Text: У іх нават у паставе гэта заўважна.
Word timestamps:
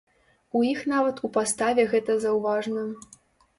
У 0.59 0.61
іх 0.69 0.79
нават 0.93 1.21
у 1.29 1.31
паставе 1.37 1.87
гэта 1.93 2.19
заўважна. 2.27 2.81